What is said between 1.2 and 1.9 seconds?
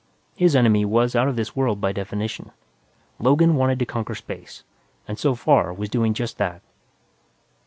of this world